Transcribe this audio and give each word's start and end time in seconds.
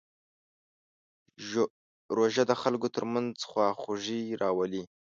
روژه 2.17 2.43
د 2.47 2.53
خلکو 2.61 2.87
ترمنځ 2.95 3.33
خواخوږي 3.49 4.21
راولي. 4.41 4.83